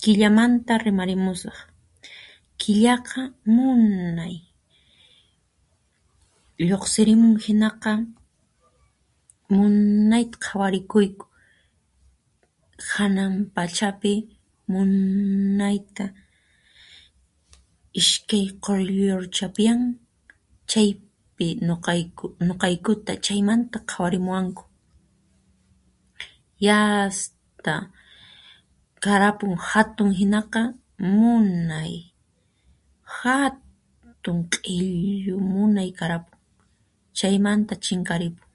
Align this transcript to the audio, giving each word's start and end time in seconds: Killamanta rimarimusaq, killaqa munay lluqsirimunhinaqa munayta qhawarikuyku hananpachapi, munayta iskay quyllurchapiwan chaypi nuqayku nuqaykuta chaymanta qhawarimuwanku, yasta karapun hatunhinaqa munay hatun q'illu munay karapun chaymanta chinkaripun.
Killamanta 0.00 0.72
rimarimusaq, 0.84 1.58
killaqa 2.60 3.20
munay 3.54 4.34
lluqsirimunhinaqa 6.68 7.92
munayta 9.56 10.36
qhawarikuyku 10.44 11.24
hananpachapi, 12.90 14.12
munayta 14.72 16.04
iskay 18.00 18.46
quyllurchapiwan 18.64 19.80
chaypi 20.70 21.46
nuqayku 21.68 22.24
nuqaykuta 22.46 23.12
chaymanta 23.24 23.76
qhawarimuwanku, 23.90 24.62
yasta 26.66 27.74
karapun 29.04 29.52
hatunhinaqa 29.68 30.62
munay 31.16 31.92
hatun 33.18 34.36
q'illu 34.52 35.34
munay 35.52 35.88
karapun 35.98 36.36
chaymanta 37.18 37.74
chinkaripun. 37.84 38.46